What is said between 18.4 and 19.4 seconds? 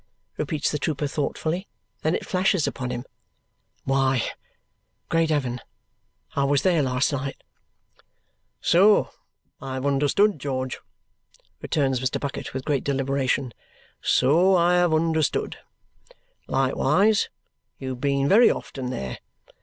often there.